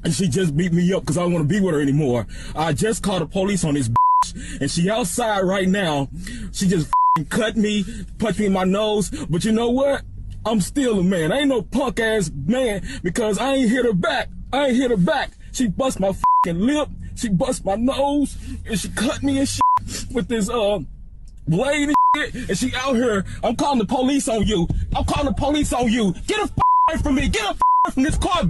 and 0.04 0.14
she 0.14 0.28
just 0.28 0.56
beat 0.56 0.72
me 0.72 0.92
up 0.94 1.04
because 1.04 1.18
I 1.18 1.22
don't 1.22 1.34
want 1.34 1.48
to 1.48 1.54
be 1.54 1.60
with 1.60 1.76
her 1.76 1.82
anymore. 1.82 2.26
I 2.56 2.74
just 2.74 3.04
called 3.04 3.22
the 3.22 3.28
police 3.28 3.64
on 3.64 3.74
this 3.74 3.90
bitch, 3.90 4.62
and 4.62 4.72
she 4.72 4.90
outside 4.90 5.42
right 5.42 5.68
now. 5.68 6.10
She 6.54 6.68
just 6.68 6.92
cut 7.30 7.58
me, 7.58 7.86
punched 8.18 8.40
me 8.40 8.48
in 8.48 8.54
my 8.54 8.64
nose, 8.64 9.10
but 9.30 9.44
you 9.44 9.52
know 9.52 9.70
what? 9.70 10.04
I'm 10.46 10.62
still 10.62 11.00
a 11.00 11.04
man. 11.04 11.32
I 11.32 11.40
ain't 11.40 11.50
no 11.50 11.62
punk 11.62 12.00
ass 12.00 12.32
man 12.34 12.88
because 13.04 13.38
I 13.38 13.56
ain't 13.56 13.70
hit 13.70 13.86
her 13.86 13.94
back. 13.94 14.30
I 14.54 14.68
ain't 14.68 14.78
hit 14.78 14.92
her 14.92 14.98
back. 14.98 15.32
She 15.52 15.68
bust 15.68 16.00
my 16.00 16.14
lip, 16.46 16.90
she 17.16 17.30
bust 17.30 17.66
my 17.66 17.76
nose, 17.76 18.38
and 18.66 18.80
she 18.80 18.90
cut 18.90 19.24
me 19.24 19.40
and 19.40 19.48
shit 19.48 19.62
with 20.12 20.28
this 20.28 20.50
uh 20.50 20.80
blade 21.48 21.90
and 21.90 21.96
shit. 22.16 22.50
And 22.50 22.58
she 22.58 22.74
out 22.76 22.96
here. 22.96 23.26
I'm 23.44 23.56
calling 23.56 23.80
the 23.80 23.86
police 23.86 24.28
on 24.28 24.46
you. 24.46 24.68
I'm 24.96 25.06
calling 25.06 25.28
the 25.28 25.34
police 25.34 25.74
on 25.74 25.92
you. 25.92 26.14
Get 26.28 26.40
a 26.40 26.65
from 26.98 27.16
me. 27.16 27.28
Get 27.28 27.56
a 27.56 27.92
from 27.92 28.04
this 28.04 28.18
car. 28.18 28.44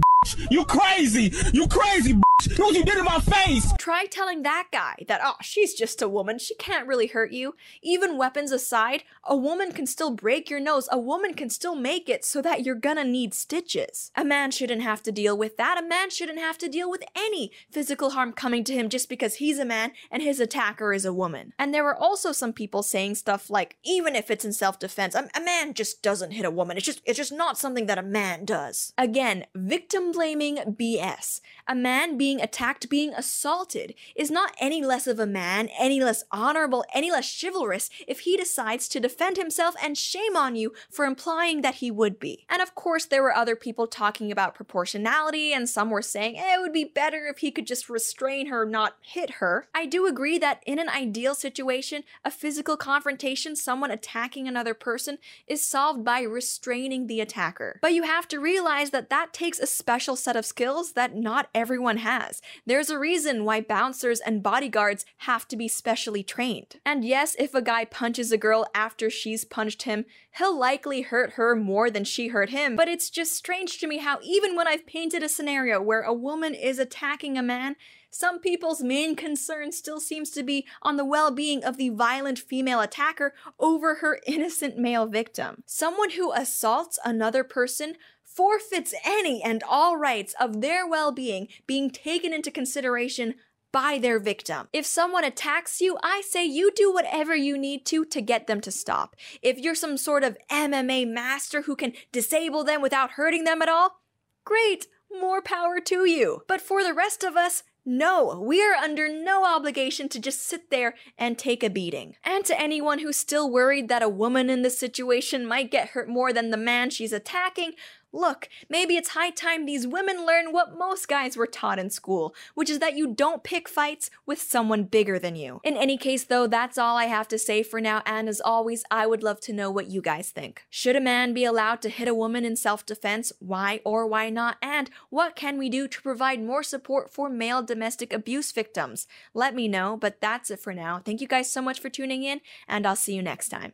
You 0.50 0.64
crazy. 0.64 1.32
You 1.52 1.68
crazy, 1.68 2.14
bitch. 2.14 2.22
Look 2.50 2.58
what 2.58 2.74
you 2.74 2.84
did 2.84 2.98
in 2.98 3.04
my 3.04 3.20
face. 3.20 3.72
Try 3.78 4.06
telling 4.06 4.42
that 4.42 4.68
guy 4.72 4.94
that, 5.08 5.20
oh, 5.22 5.36
she's 5.40 5.74
just 5.74 6.02
a 6.02 6.08
woman. 6.08 6.38
She 6.38 6.54
can't 6.54 6.86
really 6.86 7.06
hurt 7.06 7.32
you. 7.32 7.54
Even 7.82 8.18
weapons 8.18 8.52
aside, 8.52 9.04
a 9.24 9.36
woman 9.36 9.72
can 9.72 9.86
still 9.86 10.10
break 10.10 10.50
your 10.50 10.60
nose. 10.60 10.88
A 10.92 10.98
woman 10.98 11.34
can 11.34 11.50
still 11.50 11.74
make 11.74 12.08
it 12.08 12.24
so 12.24 12.42
that 12.42 12.64
you're 12.64 12.74
gonna 12.74 13.04
need 13.04 13.34
stitches. 13.34 14.10
A 14.16 14.24
man 14.24 14.50
shouldn't 14.50 14.82
have 14.82 15.02
to 15.04 15.12
deal 15.12 15.36
with 15.36 15.56
that. 15.56 15.82
A 15.82 15.86
man 15.86 16.10
shouldn't 16.10 16.38
have 16.38 16.58
to 16.58 16.68
deal 16.68 16.90
with 16.90 17.04
any 17.16 17.50
physical 17.70 18.10
harm 18.10 18.32
coming 18.32 18.64
to 18.64 18.74
him 18.74 18.88
just 18.88 19.08
because 19.08 19.36
he's 19.36 19.58
a 19.58 19.64
man 19.64 19.92
and 20.10 20.22
his 20.22 20.40
attacker 20.40 20.92
is 20.92 21.04
a 21.04 21.12
woman. 21.12 21.52
And 21.58 21.72
there 21.72 21.84
were 21.84 21.96
also 21.96 22.32
some 22.32 22.52
people 22.52 22.82
saying 22.82 23.14
stuff 23.16 23.50
like, 23.50 23.76
even 23.84 24.14
if 24.14 24.30
it's 24.30 24.44
in 24.44 24.52
self-defense, 24.52 25.14
a, 25.14 25.28
a 25.34 25.40
man 25.40 25.74
just 25.74 26.02
doesn't 26.02 26.32
hit 26.32 26.44
a 26.44 26.50
woman. 26.50 26.76
It's 26.76 26.86
just, 26.86 27.02
it's 27.04 27.16
just 27.16 27.32
not 27.32 27.58
something 27.58 27.86
that 27.86 27.98
a 27.98 28.02
man 28.02 28.44
does. 28.44 28.92
Again, 28.98 29.46
victim 29.54 30.12
blaming 30.16 30.56
BS. 30.56 31.42
A 31.68 31.74
man 31.74 32.16
being 32.16 32.40
attacked, 32.40 32.88
being 32.88 33.12
assaulted, 33.12 33.92
is 34.14 34.30
not 34.30 34.56
any 34.58 34.82
less 34.82 35.06
of 35.06 35.18
a 35.18 35.26
man, 35.26 35.68
any 35.78 36.02
less 36.02 36.24
honorable, 36.32 36.86
any 36.94 37.10
less 37.10 37.38
chivalrous 37.38 37.90
if 38.08 38.20
he 38.20 38.34
decides 38.34 38.88
to 38.88 38.98
defend 38.98 39.36
himself 39.36 39.74
and 39.82 39.98
shame 39.98 40.34
on 40.34 40.56
you 40.56 40.72
for 40.90 41.04
implying 41.04 41.60
that 41.60 41.76
he 41.76 41.90
would 41.90 42.18
be. 42.18 42.46
And 42.48 42.62
of 42.62 42.74
course, 42.74 43.04
there 43.04 43.22
were 43.22 43.34
other 43.34 43.54
people 43.54 43.86
talking 43.86 44.32
about 44.32 44.54
proportionality, 44.54 45.52
and 45.52 45.68
some 45.68 45.90
were 45.90 46.00
saying 46.00 46.38
eh, 46.38 46.54
it 46.54 46.60
would 46.62 46.72
be 46.72 46.84
better 46.84 47.26
if 47.26 47.38
he 47.38 47.50
could 47.50 47.66
just 47.66 47.90
restrain 47.90 48.46
her, 48.46 48.64
not 48.64 48.96
hit 49.02 49.32
her. 49.32 49.68
I 49.74 49.84
do 49.84 50.06
agree 50.06 50.38
that 50.38 50.62
in 50.64 50.78
an 50.78 50.88
ideal 50.88 51.34
situation, 51.34 52.04
a 52.24 52.30
physical 52.30 52.78
confrontation, 52.78 53.54
someone 53.54 53.90
attacking 53.90 54.48
another 54.48 54.72
person, 54.72 55.18
is 55.46 55.62
solved 55.62 56.04
by 56.06 56.22
restraining 56.22 57.06
the 57.06 57.20
attacker. 57.20 57.78
But 57.82 57.92
you 57.92 58.04
have 58.04 58.26
to 58.28 58.40
realize 58.40 58.90
that 58.90 59.10
that 59.10 59.34
takes 59.34 59.58
a 59.58 59.66
special 59.66 60.05
special 60.06 60.14
set 60.16 60.36
of 60.36 60.46
skills 60.46 60.92
that 60.92 61.16
not 61.16 61.48
everyone 61.52 61.96
has. 61.96 62.40
There's 62.64 62.90
a 62.90 62.98
reason 62.98 63.44
why 63.44 63.60
bouncers 63.60 64.20
and 64.20 64.40
bodyguards 64.40 65.04
have 65.18 65.48
to 65.48 65.56
be 65.56 65.66
specially 65.66 66.22
trained. 66.22 66.76
And 66.86 67.04
yes, 67.04 67.34
if 67.40 67.56
a 67.56 67.60
guy 67.60 67.86
punches 67.86 68.30
a 68.30 68.38
girl 68.38 68.68
after 68.72 69.10
she's 69.10 69.44
punched 69.44 69.82
him, 69.82 70.04
he'll 70.38 70.56
likely 70.56 71.02
hurt 71.02 71.32
her 71.32 71.56
more 71.56 71.90
than 71.90 72.04
she 72.04 72.28
hurt 72.28 72.50
him. 72.50 72.76
But 72.76 72.86
it's 72.86 73.10
just 73.10 73.32
strange 73.32 73.78
to 73.78 73.88
me 73.88 73.98
how 73.98 74.20
even 74.22 74.54
when 74.54 74.68
I've 74.68 74.86
painted 74.86 75.24
a 75.24 75.28
scenario 75.28 75.82
where 75.82 76.02
a 76.02 76.14
woman 76.14 76.54
is 76.54 76.78
attacking 76.78 77.36
a 77.36 77.42
man, 77.42 77.74
some 78.16 78.38
people's 78.38 78.82
main 78.82 79.14
concern 79.14 79.72
still 79.72 80.00
seems 80.00 80.30
to 80.30 80.42
be 80.42 80.66
on 80.82 80.96
the 80.96 81.04
well 81.04 81.30
being 81.30 81.62
of 81.64 81.76
the 81.76 81.90
violent 81.90 82.38
female 82.38 82.80
attacker 82.80 83.34
over 83.58 83.96
her 83.96 84.20
innocent 84.26 84.78
male 84.78 85.06
victim. 85.06 85.64
Someone 85.66 86.10
who 86.10 86.32
assaults 86.32 86.98
another 87.04 87.44
person 87.44 87.96
forfeits 88.36 88.94
any 89.04 89.42
and 89.42 89.62
all 89.68 89.96
rights 89.96 90.34
of 90.38 90.60
their 90.60 90.86
well 90.86 91.10
being 91.10 91.48
being 91.66 91.90
taken 91.90 92.32
into 92.32 92.50
consideration 92.50 93.34
by 93.72 93.98
their 93.98 94.18
victim. 94.18 94.68
If 94.72 94.86
someone 94.86 95.24
attacks 95.24 95.80
you, 95.80 95.98
I 96.02 96.22
say 96.26 96.44
you 96.44 96.70
do 96.74 96.92
whatever 96.92 97.34
you 97.34 97.58
need 97.58 97.84
to 97.86 98.04
to 98.06 98.20
get 98.20 98.46
them 98.46 98.60
to 98.62 98.70
stop. 98.70 99.16
If 99.42 99.58
you're 99.58 99.74
some 99.74 99.96
sort 99.96 100.24
of 100.24 100.38
MMA 100.50 101.08
master 101.08 101.62
who 101.62 101.76
can 101.76 101.92
disable 102.12 102.64
them 102.64 102.80
without 102.80 103.12
hurting 103.12 103.44
them 103.44 103.60
at 103.62 103.68
all, 103.68 104.00
great, 104.44 104.86
more 105.10 105.42
power 105.42 105.80
to 105.80 106.06
you. 106.08 106.42
But 106.48 106.60
for 106.60 106.82
the 106.82 106.94
rest 106.94 107.24
of 107.24 107.36
us, 107.36 107.64
no, 107.88 108.40
we 108.40 108.64
are 108.64 108.74
under 108.74 109.08
no 109.08 109.44
obligation 109.44 110.08
to 110.08 110.18
just 110.18 110.42
sit 110.42 110.70
there 110.70 110.94
and 111.16 111.38
take 111.38 111.62
a 111.62 111.70
beating. 111.70 112.16
And 112.24 112.44
to 112.46 112.60
anyone 112.60 112.98
who's 112.98 113.16
still 113.16 113.48
worried 113.48 113.88
that 113.88 114.02
a 114.02 114.08
woman 114.08 114.50
in 114.50 114.62
this 114.62 114.76
situation 114.76 115.46
might 115.46 115.70
get 115.70 115.90
hurt 115.90 116.08
more 116.08 116.32
than 116.32 116.50
the 116.50 116.56
man 116.56 116.90
she's 116.90 117.12
attacking, 117.12 117.74
Look, 118.12 118.48
maybe 118.70 118.96
it's 118.96 119.10
high 119.10 119.30
time 119.30 119.66
these 119.66 119.86
women 119.86 120.24
learn 120.24 120.52
what 120.52 120.78
most 120.78 121.08
guys 121.08 121.36
were 121.36 121.46
taught 121.46 121.78
in 121.78 121.90
school, 121.90 122.34
which 122.54 122.70
is 122.70 122.78
that 122.78 122.96
you 122.96 123.14
don't 123.14 123.42
pick 123.42 123.68
fights 123.68 124.10
with 124.24 124.40
someone 124.40 124.84
bigger 124.84 125.18
than 125.18 125.36
you. 125.36 125.60
In 125.64 125.76
any 125.76 125.98
case, 125.98 126.24
though, 126.24 126.46
that's 126.46 126.78
all 126.78 126.96
I 126.96 127.06
have 127.06 127.28
to 127.28 127.38
say 127.38 127.62
for 127.62 127.80
now, 127.80 128.02
and 128.06 128.28
as 128.28 128.40
always, 128.40 128.84
I 128.90 129.06
would 129.06 129.22
love 129.22 129.40
to 129.42 129.52
know 129.52 129.70
what 129.70 129.90
you 129.90 130.00
guys 130.00 130.30
think. 130.30 130.64
Should 130.70 130.96
a 130.96 131.00
man 131.00 131.34
be 131.34 131.44
allowed 131.44 131.82
to 131.82 131.88
hit 131.88 132.08
a 132.08 132.14
woman 132.14 132.44
in 132.44 132.56
self 132.56 132.86
defense? 132.86 133.32
Why 133.38 133.80
or 133.84 134.06
why 134.06 134.30
not? 134.30 134.56
And 134.62 134.90
what 135.10 135.36
can 135.36 135.58
we 135.58 135.68
do 135.68 135.88
to 135.88 136.02
provide 136.02 136.42
more 136.42 136.62
support 136.62 137.12
for 137.12 137.28
male 137.28 137.62
domestic 137.62 138.12
abuse 138.12 138.52
victims? 138.52 139.06
Let 139.34 139.54
me 139.54 139.68
know, 139.68 139.96
but 139.96 140.20
that's 140.20 140.50
it 140.50 140.60
for 140.60 140.72
now. 140.72 141.00
Thank 141.04 141.20
you 141.20 141.28
guys 141.28 141.50
so 141.50 141.60
much 141.60 141.80
for 141.80 141.90
tuning 141.90 142.22
in, 142.22 142.40
and 142.68 142.86
I'll 142.86 142.96
see 142.96 143.14
you 143.14 143.22
next 143.22 143.48
time. 143.48 143.72